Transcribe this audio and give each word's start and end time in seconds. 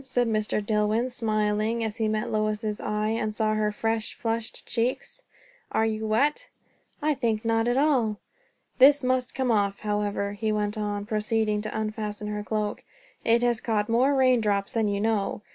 said 0.03 0.27
Mr. 0.27 0.65
Dillwyn, 0.65 1.11
smiling, 1.11 1.83
as 1.83 1.97
he 1.97 2.07
met 2.07 2.31
Lois's 2.31 2.81
eyes, 2.81 3.21
and 3.21 3.35
saw 3.35 3.53
her 3.53 3.71
fresh, 3.71 4.15
flushed 4.15 4.65
cheeks. 4.65 5.21
"Are 5.71 5.85
you 5.85 6.07
wet?" 6.07 6.49
"I 7.03 7.13
think 7.13 7.45
not 7.45 7.67
at 7.67 7.77
all." 7.77 8.17
"This 8.79 9.03
must 9.03 9.35
come 9.35 9.51
off, 9.51 9.81
however," 9.81 10.31
he 10.33 10.51
went 10.51 10.75
on, 10.75 11.05
proceeding 11.05 11.61
to 11.61 11.79
unfasten 11.79 12.29
her 12.29 12.43
cloak; 12.43 12.83
"it 13.23 13.43
has 13.43 13.61
caught 13.61 13.89
more 13.89 14.15
rain 14.15 14.41
drops 14.41 14.73
than 14.73 14.87
you 14.87 14.99
know." 14.99 15.43